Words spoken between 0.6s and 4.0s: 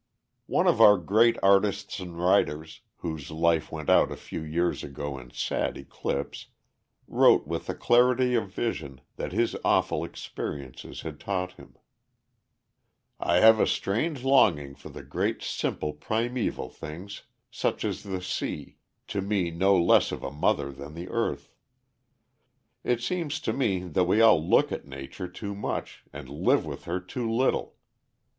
of our great artists and writers, whose life went